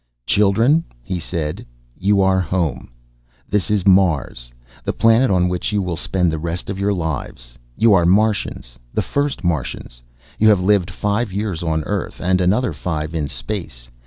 [0.25, 1.63] "Children," he said,
[1.95, 2.89] "you are home.
[3.47, 4.51] This is Mars,
[4.83, 7.53] the planet on which you will spend the rest of your lives.
[7.77, 10.01] You are Martians, the first Martians.
[10.39, 13.89] You have lived five years on Earth and another five in space.